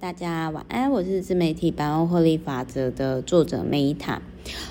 [0.00, 4.22] 大家晚安，我是自媒体百万获利法则的作者梅塔。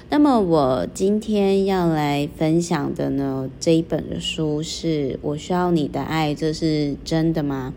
[0.09, 7.75] 那么我今天要来分享的呢，这一本书是《我需要你的爱》，这是真的吗？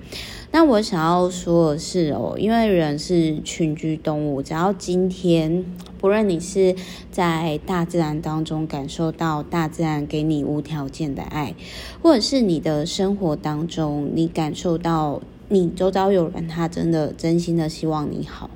[0.51, 5.63] 那我想要说的是哦，因为人是群居动物，只要今天
[5.99, 6.75] 不论你是
[7.11, 11.55] 在大自然当中感受到大自然给你无条件的爱，
[12.03, 15.21] 或者是你的生活当中你感受到。
[15.53, 18.49] 你周遭有人，他真的真心的希望你好，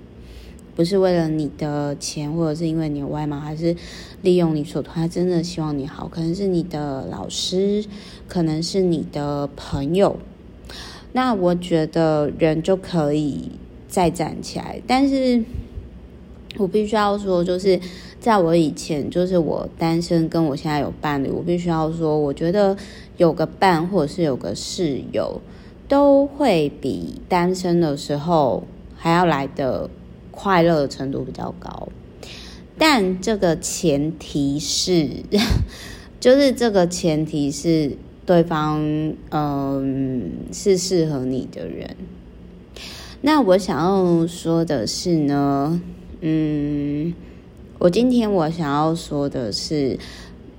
[0.74, 3.76] 不是为了你的钱，或者是因为你的外貌，还是
[4.22, 6.08] 利用你所图，他真的希望你好。
[6.08, 7.84] 可能是你的老师，
[8.26, 10.16] 可能是你的朋友。
[11.12, 13.50] 那我觉得人就可以
[13.86, 15.44] 再站起来，但是
[16.56, 17.78] 我必须要说，就是
[18.18, 22.74] 在我以前，就是我单身，跟我现在有伴侣，我必须要说，我觉得
[23.18, 25.42] 有个伴，或者是有个室友。
[25.88, 28.64] 都会比单身的时候
[28.96, 29.88] 还要来的
[30.30, 31.88] 快乐程度比较高，
[32.76, 35.08] 但这个前提是，
[36.18, 38.80] 就是这个前提是对方
[39.30, 41.96] 嗯是适合你的人。
[43.22, 45.80] 那我想要说的是呢，
[46.20, 47.14] 嗯，
[47.78, 49.98] 我今天我想要说的是，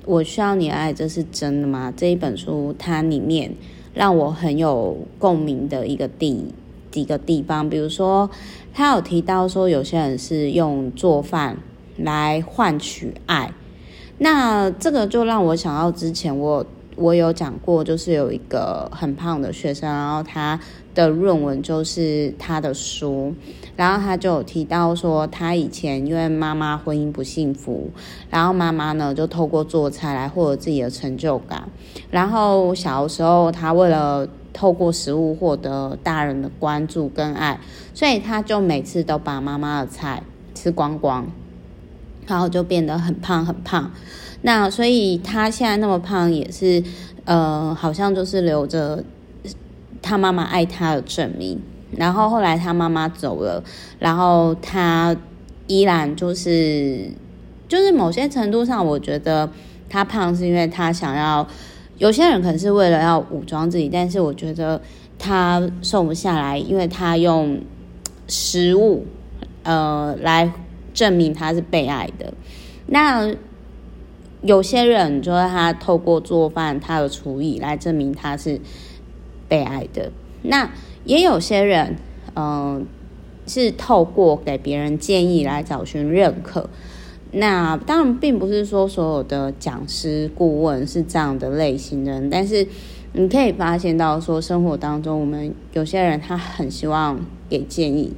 [0.06, 1.94] 我需要你爱，这是真的吗？
[1.96, 3.54] 这一本书它里面。
[3.98, 6.54] 让我很有共鸣的一个地
[6.92, 8.30] 几个地方，比如说，
[8.74, 11.58] 他有提到说，有些人是用做饭
[11.98, 13.52] 来换取爱，
[14.20, 20.60] 那这个就让我想到之前我我有讲过，就是有一个很胖的学生，然后他
[20.98, 23.32] 的论文就是他的书，
[23.76, 27.92] 然后他就有提到说，他以前因为妈妈婚姻不幸福，
[28.32, 31.70] 然后妈妈呢就透过做菜来获得自己的成就感，
[32.10, 37.60] 然后小时候他为了透过食物获得大人的关注跟爱，
[37.94, 40.24] 所以他就每次都把妈妈的菜
[40.56, 41.28] 吃光光，
[42.26, 43.92] 然后就变得很胖很胖。
[44.42, 46.84] 那所以他现在那么胖也是，
[47.26, 49.04] 呃，好像就是留着。
[50.08, 51.60] 他妈妈爱他的证明，
[51.92, 53.62] 然后后来他妈妈走了，
[54.00, 55.14] 然后他
[55.68, 57.12] 依然就是，
[57.68, 59.50] 就是某些程度上，我觉得
[59.90, 61.46] 他胖是因为他想要，
[61.98, 64.82] 有些人可能是为了要武装自己，但是我觉得
[65.20, 67.60] 他瘦不下来，因为他用
[68.30, 69.06] 食物，
[69.64, 70.50] 呃，来
[70.94, 72.34] 证明他是被爱的。
[72.86, 73.30] 那
[74.42, 78.62] 有些人就是他透过做饭，他的厨艺来证明他是。
[79.48, 80.70] 被爱的，那
[81.06, 81.96] 也有些人，
[82.36, 82.86] 嗯、
[83.48, 86.70] 是透过给别人建议来找寻认可。
[87.32, 92.68] 那当然，并不是说所有的讲师、顾问是这样的类型的人，但是
[93.14, 97.20] 你可以发现到，说生活当中，我们有些人他很希望
[97.50, 98.14] 给建议，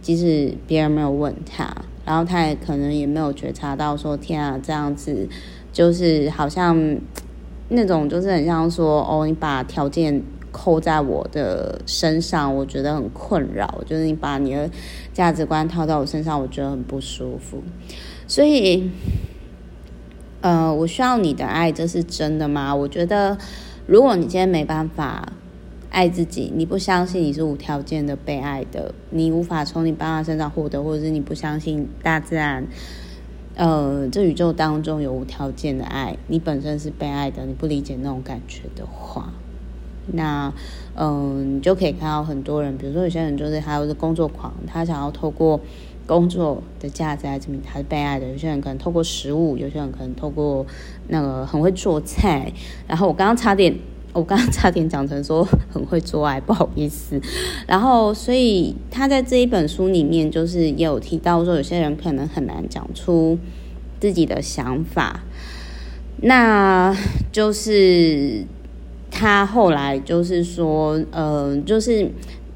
[0.00, 1.72] 即使别人没有问他，
[2.04, 5.28] 然后他也可能也没有觉察到，说天啊，这样子
[5.72, 6.96] 就是好像
[7.68, 10.22] 那种，就是很像说哦，你把条件。
[10.56, 13.82] 扣在我的身上，我觉得很困扰。
[13.84, 14.70] 就是你把你的
[15.12, 17.62] 价值观套在我身上，我觉得很不舒服。
[18.26, 18.90] 所以，
[20.40, 22.74] 呃，我需要你的爱，这是真的吗？
[22.74, 23.36] 我觉得，
[23.86, 25.30] 如果你今天没办法
[25.90, 32.66] 爱自己，你不相信你是无条件的被爱的，你无法从你爸妈身上获得，或者是你不相信大自然，
[33.56, 39.30] 呃，这宇宙当中有无条件的爱，你本身是被爱的，你不理解那种感觉的话。
[40.12, 40.52] 那，
[40.94, 45.60] 嗯，你就可以看到很多人，比如说有些人就是他是工作狂，他想要透过
[46.06, 48.28] 工作的价值来证明他是被爱的。
[48.28, 50.64] 有些人可能透过食物，有些人可能透过
[51.08, 52.52] 那个很会做菜。
[52.86, 53.76] 然后我刚刚差点，
[54.12, 57.20] 我刚刚差点讲成说很会做爱，不好意思。
[57.66, 63.36] 然后，所以他在这一本书里面，就是也有提到说，有些人可能很难讲出
[63.98, 65.24] 自己的想法，
[66.18, 66.96] 那
[67.32, 68.44] 就是。
[69.18, 72.06] 他后来就是说，嗯、呃，就是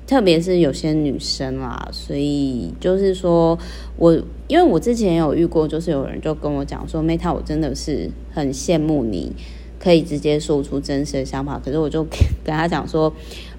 [0.06, 3.58] 特别是有些女生啦，所以就是说
[3.96, 4.12] 我，
[4.46, 9.32] 因为我之前有遇过，就是有人就跟我讲说，Meta，我真的是很羡慕你
[9.78, 12.04] 可以直接说出真实的想法，可是我就
[12.44, 13.10] 跟他讲说，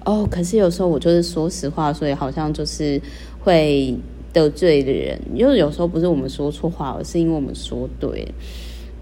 [0.04, 3.02] 哦，可是有时候我就是说实话，所以好像就是
[3.40, 3.98] 会
[4.32, 8.32] 得罪的人，因为有时候不是我们说错话，而是因为我们说对。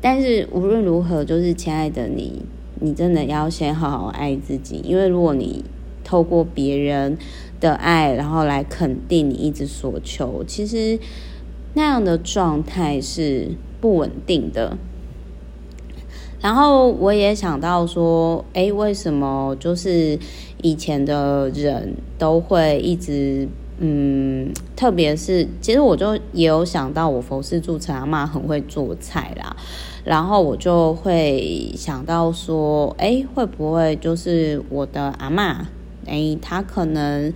[0.00, 2.40] 但是无论如何，就是亲爱的你。
[2.80, 5.64] 你真的要先好好爱自己，因为如果你
[6.02, 7.16] 透过别人
[7.60, 10.98] 的爱，然后来肯定你一直所求，其实
[11.74, 13.50] 那样的状态是
[13.80, 14.76] 不稳定的。
[16.40, 20.18] 然后我也想到说，诶，为什么就是
[20.62, 23.46] 以前的人都会一直
[23.80, 29.56] 嗯，特别是其实我就也有想到，我佛事住持阿嬷很会做菜啦，
[30.04, 35.56] 然后我就会想到说，哎，会不会就是我的阿嬷，
[36.06, 37.32] 哎，她可能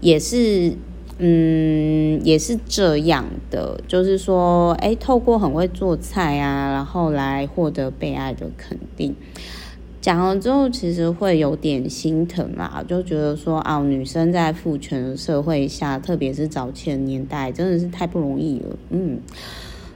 [0.00, 0.76] 也是。
[1.20, 9.16] 嗯，也是这样的，就是说，哎，透过很会做菜啊，然后来获得被爱的肯定。
[10.08, 18.78] 讲了之后，其实会有点心疼啦，就觉得说啊，女生在父权社会下，特别是早期的年代，真的是太不容易了。
[18.88, 19.20] 嗯，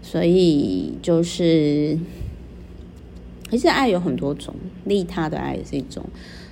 [0.03, 1.99] 所以就是，
[3.50, 4.55] 其实爱有很多种，
[4.85, 6.05] 利他的爱也是一种。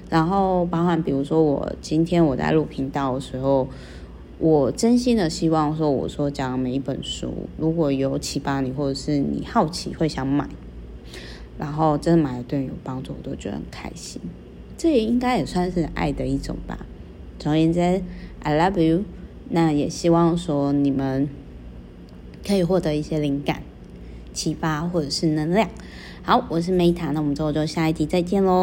[0.08, 3.68] 然后，包含比如说，我今天我在录频道的时候。
[4.38, 10.48] 我真心的希望说，我说讲每一本书，如果有启发你，或者是你好奇会想买，
[11.60, 14.18] 然后真的买了对你有帮助，我都觉得很开心。
[14.78, 16.86] 这也应该也算是爱的一种吧。
[17.38, 17.80] 总而言之
[18.42, 19.04] ，I love you。
[19.50, 21.28] 那也希望说你们
[22.46, 23.62] 可以获得一些灵感、
[24.32, 25.68] 启发或者是能量。
[26.22, 28.58] 好，我是 Meta，那我们之后就下一集再见喽。